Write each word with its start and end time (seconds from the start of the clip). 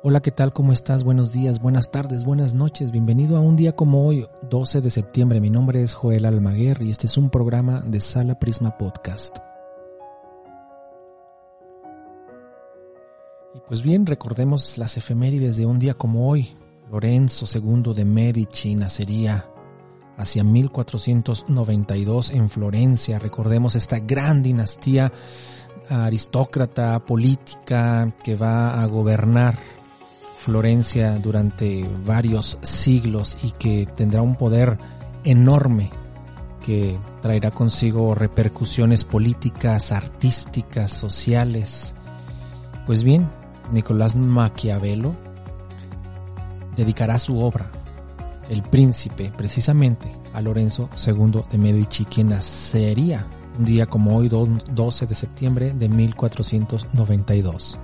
Hola, 0.00 0.20
¿qué 0.20 0.30
tal? 0.30 0.52
¿Cómo 0.52 0.72
estás? 0.72 1.02
Buenos 1.02 1.32
días, 1.32 1.60
buenas 1.60 1.90
tardes, 1.90 2.22
buenas 2.22 2.54
noches. 2.54 2.92
Bienvenido 2.92 3.36
a 3.36 3.40
un 3.40 3.56
día 3.56 3.74
como 3.74 4.06
hoy, 4.06 4.28
12 4.48 4.80
de 4.80 4.92
septiembre. 4.92 5.40
Mi 5.40 5.50
nombre 5.50 5.82
es 5.82 5.92
Joel 5.92 6.24
Almaguer 6.24 6.80
y 6.82 6.90
este 6.90 7.08
es 7.08 7.16
un 7.16 7.30
programa 7.30 7.80
de 7.84 8.00
Sala 8.00 8.38
Prisma 8.38 8.78
Podcast. 8.78 9.38
Y 13.56 13.60
pues 13.66 13.82
bien, 13.82 14.06
recordemos 14.06 14.78
las 14.78 14.96
efemérides 14.96 15.56
de 15.56 15.66
un 15.66 15.80
día 15.80 15.94
como 15.94 16.30
hoy. 16.30 16.56
Lorenzo 16.92 17.46
II 17.52 17.92
de 17.92 18.04
Medici 18.04 18.76
nacería 18.76 19.50
hacia 20.16 20.44
1492 20.44 22.30
en 22.30 22.48
Florencia. 22.48 23.18
Recordemos 23.18 23.74
esta 23.74 23.98
gran 23.98 24.44
dinastía 24.44 25.12
aristócrata 25.90 27.04
política 27.04 28.14
que 28.22 28.36
va 28.36 28.80
a 28.80 28.86
gobernar 28.86 29.58
Florencia 30.40 31.18
durante 31.18 31.88
varios 32.04 32.58
siglos 32.62 33.36
y 33.42 33.50
que 33.52 33.86
tendrá 33.86 34.22
un 34.22 34.36
poder 34.36 34.78
enorme 35.24 35.90
que 36.64 36.98
traerá 37.22 37.50
consigo 37.50 38.14
repercusiones 38.14 39.04
políticas, 39.04 39.92
artísticas, 39.92 40.92
sociales. 40.92 41.94
Pues 42.86 43.02
bien, 43.02 43.28
Nicolás 43.72 44.16
Maquiavelo 44.16 45.14
dedicará 46.76 47.18
su 47.18 47.40
obra, 47.40 47.70
El 48.48 48.62
Príncipe, 48.62 49.32
precisamente 49.36 50.14
a 50.32 50.40
Lorenzo 50.40 50.88
II 51.06 51.42
de 51.50 51.58
Medici, 51.58 52.04
quien 52.04 52.28
nacería 52.28 53.26
un 53.58 53.64
día 53.64 53.86
como 53.86 54.16
hoy, 54.16 54.28
12 54.28 55.06
de 55.06 55.14
septiembre 55.14 55.72
de 55.72 55.88
1492. 55.88 57.78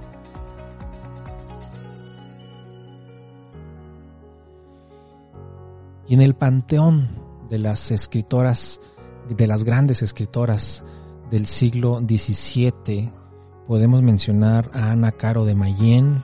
Y 6.07 6.15
en 6.15 6.21
el 6.21 6.35
panteón 6.35 7.09
de 7.49 7.59
las 7.59 7.91
escritoras, 7.91 8.81
de 9.29 9.47
las 9.47 9.65
grandes 9.65 10.03
escritoras 10.03 10.85
del 11.31 11.47
siglo 11.47 12.01
XVII, 12.01 13.13
podemos 13.67 14.03
mencionar 14.03 14.71
a 14.75 14.91
Ana 14.91 15.13
Caro 15.13 15.45
de 15.45 15.55
Mayén, 15.55 16.23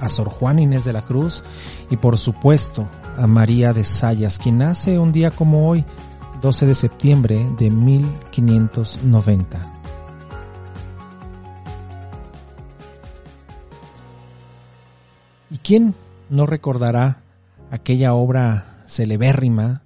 a 0.00 0.08
Sor 0.08 0.28
Juana 0.28 0.60
Inés 0.60 0.84
de 0.84 0.92
la 0.92 1.02
Cruz 1.02 1.42
y 1.90 1.96
por 1.96 2.18
supuesto 2.18 2.88
a 3.16 3.26
María 3.26 3.72
de 3.72 3.84
Sayas, 3.84 4.38
quien 4.38 4.58
nace 4.58 4.98
un 4.98 5.10
día 5.10 5.32
como 5.32 5.68
hoy, 5.68 5.84
12 6.40 6.66
de 6.66 6.74
septiembre 6.74 7.50
de 7.58 7.70
1590. 7.70 9.74
¿Y 15.50 15.58
quién 15.58 15.94
no 16.30 16.46
recordará 16.46 17.22
aquella 17.70 18.14
obra 18.14 18.67
celebérrima 18.88 19.84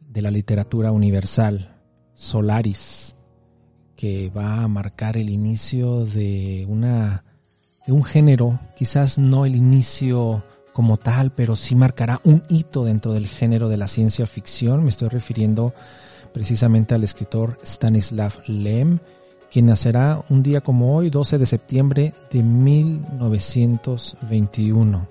de 0.00 0.22
la 0.22 0.30
literatura 0.30 0.92
universal, 0.92 1.76
Solaris, 2.14 3.16
que 3.96 4.30
va 4.30 4.62
a 4.62 4.68
marcar 4.68 5.16
el 5.16 5.30
inicio 5.30 6.04
de 6.04 6.64
una 6.68 7.24
de 7.86 7.92
un 7.92 8.04
género, 8.04 8.60
quizás 8.76 9.16
no 9.18 9.46
el 9.46 9.56
inicio 9.56 10.44
como 10.72 10.98
tal, 10.98 11.32
pero 11.32 11.56
sí 11.56 11.74
marcará 11.74 12.20
un 12.24 12.42
hito 12.48 12.84
dentro 12.84 13.14
del 13.14 13.26
género 13.26 13.68
de 13.68 13.78
la 13.78 13.88
ciencia 13.88 14.26
ficción. 14.26 14.84
Me 14.84 14.90
estoy 14.90 15.08
refiriendo 15.08 15.74
precisamente 16.32 16.94
al 16.94 17.02
escritor 17.04 17.56
Stanislav 17.64 18.34
Lem, 18.46 18.98
quien 19.50 19.66
nacerá 19.66 20.22
un 20.28 20.42
día 20.42 20.60
como 20.60 20.94
hoy, 20.94 21.08
12 21.10 21.38
de 21.38 21.46
septiembre 21.46 22.12
de 22.30 22.42
1921. 22.42 25.08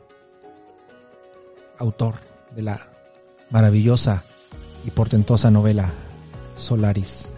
Autor 1.79 2.15
de 2.55 2.61
la 2.61 2.98
maravillosa 3.49 4.23
y 4.85 4.91
portentosa 4.91 5.51
novela 5.51 5.91
Solaris. 6.55 7.29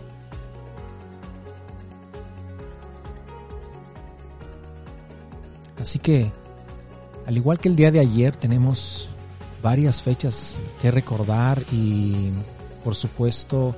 Así 5.82 5.98
que, 5.98 6.32
al 7.26 7.36
igual 7.36 7.58
que 7.58 7.68
el 7.68 7.76
día 7.76 7.92
de 7.92 8.00
ayer, 8.00 8.36
tenemos 8.36 9.10
varias 9.64 10.02
fechas 10.02 10.60
que 10.82 10.92
recordar 10.92 11.62
y, 11.72 12.30
por 12.84 12.96
supuesto, 12.96 13.76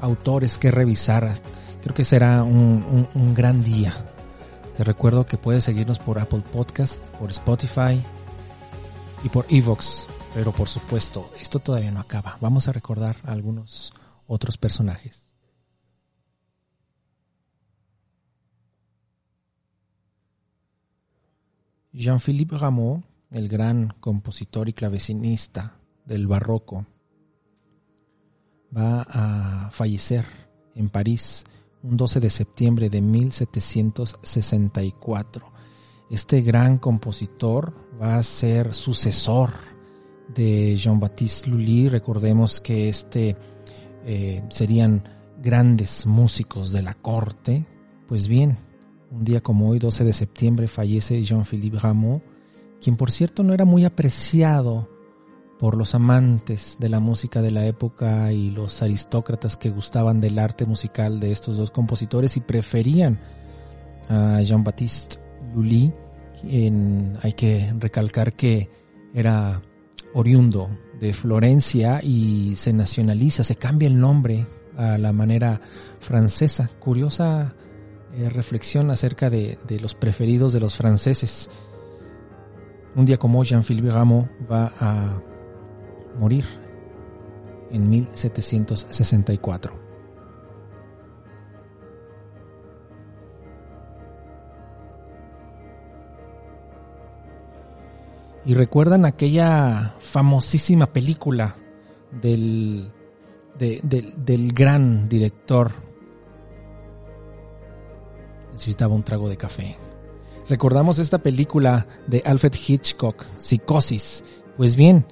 autores 0.00 0.58
que 0.58 0.70
revisar. 0.70 1.34
Creo 1.82 1.94
que 1.94 2.04
será 2.04 2.42
un, 2.42 3.34
gran 3.34 3.62
día. 3.62 3.94
Te 4.76 4.84
recuerdo 4.84 5.26
que 5.26 5.38
puedes 5.38 5.64
seguirnos 5.64 5.98
por 6.00 6.18
Apple 6.18 6.42
Podcast, 6.52 6.98
por 7.18 7.30
Spotify 7.30 8.02
y 9.22 9.28
por 9.28 9.46
Evox. 9.48 10.06
Pero 10.38 10.52
por 10.52 10.68
supuesto, 10.68 11.32
esto 11.40 11.58
todavía 11.58 11.90
no 11.90 11.98
acaba. 11.98 12.38
Vamos 12.40 12.68
a 12.68 12.72
recordar 12.72 13.16
algunos 13.24 13.92
otros 14.28 14.56
personajes. 14.56 15.34
Jean-Philippe 21.92 22.56
Rameau, 22.56 23.02
el 23.32 23.48
gran 23.48 23.88
compositor 23.98 24.68
y 24.68 24.74
clavecinista 24.74 25.80
del 26.04 26.28
barroco, 26.28 26.86
va 28.76 29.02
a 29.08 29.72
fallecer 29.72 30.24
en 30.76 30.88
París 30.88 31.46
un 31.82 31.96
12 31.96 32.20
de 32.20 32.30
septiembre 32.30 32.88
de 32.88 33.02
1764. 33.02 35.52
Este 36.10 36.42
gran 36.42 36.78
compositor 36.78 37.74
va 38.00 38.18
a 38.18 38.22
ser 38.22 38.72
sucesor 38.72 39.77
de 40.34 40.76
Jean-Baptiste 40.76 41.48
Lully. 41.48 41.88
Recordemos 41.88 42.60
que 42.60 42.88
este 42.88 43.36
eh, 44.04 44.42
serían 44.48 45.02
grandes 45.42 46.06
músicos 46.06 46.72
de 46.72 46.82
la 46.82 46.94
corte. 46.94 47.66
Pues 48.06 48.28
bien, 48.28 48.56
un 49.10 49.24
día 49.24 49.40
como 49.40 49.68
hoy, 49.68 49.78
12 49.78 50.04
de 50.04 50.12
septiembre, 50.12 50.68
fallece 50.68 51.22
Jean-Philippe 51.22 51.78
Rameau, 51.78 52.22
quien 52.80 52.96
por 52.96 53.10
cierto 53.10 53.42
no 53.42 53.54
era 53.54 53.64
muy 53.64 53.84
apreciado 53.84 54.88
por 55.58 55.76
los 55.76 55.94
amantes 55.94 56.76
de 56.78 56.88
la 56.88 57.00
música 57.00 57.42
de 57.42 57.50
la 57.50 57.66
época 57.66 58.32
y 58.32 58.50
los 58.50 58.80
aristócratas 58.80 59.56
que 59.56 59.70
gustaban 59.70 60.20
del 60.20 60.38
arte 60.38 60.66
musical 60.66 61.18
de 61.18 61.32
estos 61.32 61.56
dos 61.56 61.70
compositores 61.72 62.36
y 62.36 62.40
preferían 62.40 63.18
a 64.08 64.40
Jean-Baptiste 64.42 65.16
Lully. 65.54 65.92
Quien 66.40 67.18
hay 67.22 67.32
que 67.32 67.74
recalcar 67.78 68.34
que 68.34 68.70
era 69.12 69.60
oriundo 70.14 70.70
de 71.00 71.12
Florencia 71.12 72.00
y 72.02 72.56
se 72.56 72.72
nacionaliza, 72.72 73.44
se 73.44 73.56
cambia 73.56 73.88
el 73.88 74.00
nombre 74.00 74.46
a 74.76 74.98
la 74.98 75.12
manera 75.12 75.60
francesa. 76.00 76.70
Curiosa 76.78 77.54
eh, 78.14 78.30
reflexión 78.30 78.90
acerca 78.90 79.30
de, 79.30 79.58
de, 79.66 79.80
los 79.80 79.94
preferidos 79.94 80.52
de 80.52 80.60
los 80.60 80.76
franceses. 80.76 81.50
Un 82.94 83.06
día 83.06 83.16
como 83.16 83.44
Jean-Philippe 83.44 83.90
Rameau 83.90 84.28
va 84.50 84.72
a 84.78 85.22
morir 86.18 86.44
en 87.70 87.88
1764. 87.88 89.87
Y 98.44 98.54
recuerdan 98.54 99.04
aquella 99.04 99.94
famosísima 100.00 100.92
película 100.92 101.56
del, 102.10 102.90
del 103.58 104.52
gran 104.52 105.08
director. 105.08 105.72
Necesitaba 108.52 108.94
un 108.94 109.02
trago 109.02 109.28
de 109.28 109.36
café. 109.36 109.76
Recordamos 110.48 110.98
esta 110.98 111.18
película 111.18 111.86
de 112.06 112.22
Alfred 112.24 112.54
Hitchcock, 112.66 113.26
Psicosis. 113.36 114.24
Pues 114.56 114.76
bien, 114.76 115.04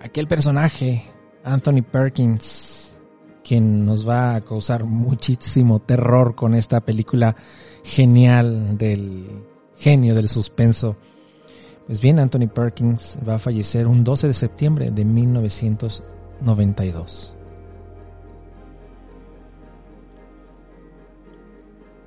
aquel 0.00 0.26
personaje, 0.26 1.04
Anthony 1.44 1.82
Perkins, 1.82 2.98
quien 3.44 3.86
nos 3.86 4.08
va 4.08 4.34
a 4.34 4.40
causar 4.40 4.84
muchísimo 4.84 5.78
terror 5.78 6.34
con 6.34 6.54
esta 6.54 6.80
película 6.80 7.36
genial 7.84 8.76
del 8.76 9.44
genio 9.76 10.16
del 10.16 10.28
suspenso 10.28 10.96
pues 11.86 12.00
bien, 12.00 12.18
Anthony 12.18 12.48
Perkins 12.52 13.16
va 13.26 13.36
a 13.36 13.38
fallecer 13.38 13.86
un 13.86 14.02
12 14.02 14.26
de 14.26 14.32
septiembre 14.32 14.90
de 14.90 15.04
1992. 15.04 17.36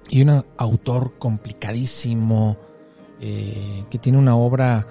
Y 0.09 0.21
un 0.23 0.43
autor 0.57 1.13
complicadísimo 1.17 2.57
eh, 3.21 3.85
que 3.89 3.97
tiene 3.99 4.17
una 4.17 4.35
obra 4.35 4.85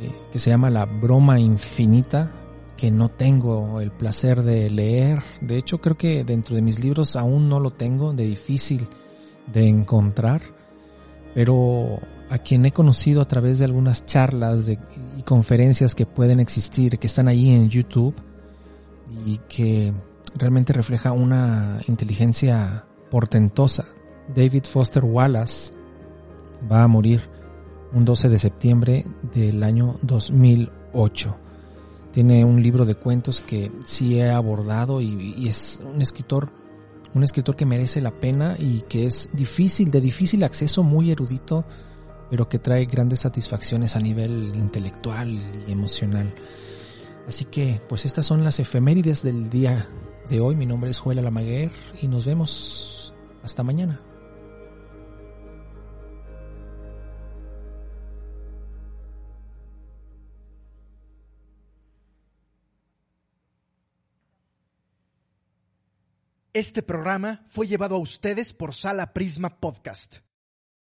eh, 0.00 0.10
que 0.32 0.38
se 0.38 0.48
llama 0.50 0.70
La 0.70 0.86
Broma 0.86 1.38
Infinita, 1.38 2.32
que 2.76 2.90
no 2.90 3.10
tengo 3.10 3.80
el 3.80 3.90
placer 3.90 4.42
de 4.42 4.70
leer. 4.70 5.22
De 5.40 5.58
hecho, 5.58 5.78
creo 5.78 5.98
que 5.98 6.24
dentro 6.24 6.56
de 6.56 6.62
mis 6.62 6.78
libros 6.78 7.16
aún 7.16 7.50
no 7.50 7.60
lo 7.60 7.70
tengo, 7.70 8.14
de 8.14 8.24
difícil 8.24 8.88
de 9.52 9.68
encontrar. 9.68 10.40
Pero 11.34 11.98
a 12.28 12.38
quien 12.38 12.64
he 12.66 12.72
conocido 12.72 13.20
a 13.20 13.28
través 13.28 13.58
de 13.58 13.64
algunas 13.64 14.04
charlas 14.04 14.66
de, 14.66 14.78
y 15.16 15.22
conferencias 15.22 15.94
que 15.94 16.06
pueden 16.06 16.40
existir, 16.40 16.98
que 16.98 17.06
están 17.06 17.28
ahí 17.28 17.50
en 17.50 17.68
YouTube 17.68 18.14
y 19.24 19.38
que 19.48 19.92
realmente 20.34 20.72
refleja 20.72 21.12
una 21.12 21.80
inteligencia 21.86 22.84
portentosa. 23.10 23.84
David 24.34 24.64
Foster 24.64 25.04
Wallace 25.04 25.72
va 26.70 26.82
a 26.82 26.88
morir 26.88 27.20
un 27.92 28.04
12 28.04 28.28
de 28.28 28.38
septiembre 28.38 29.06
del 29.34 29.62
año 29.62 29.98
2008. 30.02 31.36
Tiene 32.12 32.44
un 32.44 32.62
libro 32.62 32.84
de 32.84 32.96
cuentos 32.96 33.40
que 33.40 33.70
sí 33.84 34.18
he 34.18 34.30
abordado 34.30 35.00
y, 35.00 35.34
y 35.36 35.48
es 35.48 35.82
un 35.84 36.02
escritor 36.02 36.50
un 37.16 37.24
escritor 37.24 37.56
que 37.56 37.64
merece 37.64 38.02
la 38.02 38.10
pena 38.10 38.56
y 38.58 38.82
que 38.82 39.06
es 39.06 39.30
difícil, 39.32 39.90
de 39.90 40.02
difícil 40.02 40.44
acceso, 40.44 40.82
muy 40.82 41.10
erudito, 41.10 41.64
pero 42.30 42.48
que 42.48 42.58
trae 42.58 42.86
grandes 42.86 43.20
satisfacciones 43.20 43.96
a 43.96 44.00
nivel 44.00 44.52
intelectual 44.54 45.64
y 45.66 45.72
emocional. 45.72 46.34
Así 47.26 47.44
que, 47.44 47.80
pues 47.88 48.04
estas 48.04 48.26
son 48.26 48.44
las 48.44 48.60
efemérides 48.60 49.22
del 49.22 49.50
día 49.50 49.88
de 50.28 50.40
hoy. 50.40 50.56
Mi 50.56 50.66
nombre 50.66 50.90
es 50.90 51.00
Joel 51.00 51.18
Alamaguer 51.18 51.70
y 52.00 52.08
nos 52.08 52.26
vemos 52.26 53.14
hasta 53.42 53.62
mañana. 53.62 54.00
Este 66.56 66.82
programa 66.82 67.42
fue 67.48 67.66
llevado 67.66 67.96
a 67.96 67.98
ustedes 67.98 68.54
por 68.54 68.72
Sala 68.72 69.12
Prisma 69.12 69.60
Podcast. 69.60 70.20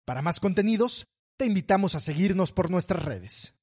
Para 0.05 0.23
más 0.23 0.39
contenidos, 0.39 1.09
te 1.39 1.47
invitamos 1.47 1.95
a 1.95 2.01
seguirnos 2.01 2.51
por 2.51 2.69
nuestras 2.69 3.05
redes. 3.05 3.58